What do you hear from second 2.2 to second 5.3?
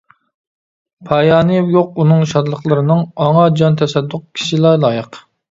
شادلىقلىرىنىڭ، ئاڭا جان تەسەددۇق كىشىلا لايىق.